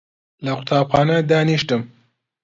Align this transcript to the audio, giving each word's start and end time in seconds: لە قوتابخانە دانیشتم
لە 0.43 0.51
قوتابخانە 0.57 1.17
دانیشتم 1.29 1.81